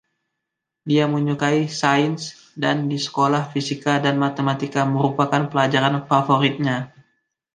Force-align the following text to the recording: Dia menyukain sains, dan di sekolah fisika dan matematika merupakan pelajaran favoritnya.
Dia 0.89 1.05
menyukain 1.13 1.67
sains, 1.81 2.21
dan 2.63 2.77
di 2.91 2.97
sekolah 3.05 3.43
fisika 3.53 3.93
dan 4.05 4.15
matematika 4.23 4.81
merupakan 4.95 5.43
pelajaran 5.51 5.95
favoritnya. 6.09 6.77